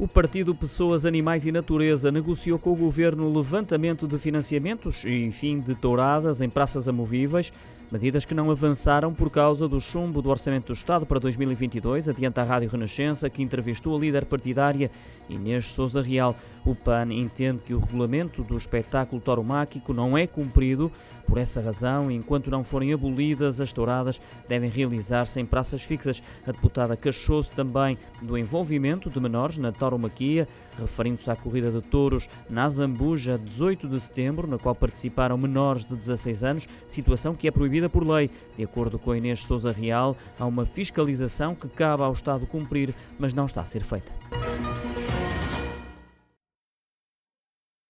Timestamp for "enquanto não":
22.10-22.64